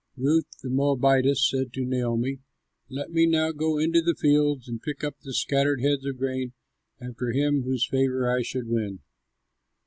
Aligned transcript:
Ruth, 0.17 0.47
the 0.63 0.71
Moabitess, 0.71 1.47
said 1.47 1.71
to 1.73 1.85
Naomi, 1.85 2.39
"Let 2.89 3.11
me 3.11 3.27
now 3.27 3.51
go 3.51 3.77
into 3.77 4.01
the 4.01 4.15
fields 4.15 4.67
and 4.67 4.81
pick 4.81 5.03
up 5.03 5.19
the 5.21 5.31
scattered 5.31 5.79
heads 5.83 6.07
of 6.07 6.17
grain 6.17 6.53
after 6.99 7.29
him 7.29 7.61
whose 7.61 7.85
favor 7.85 8.27
I 8.27 8.41
should 8.41 8.67
win." 8.67 9.01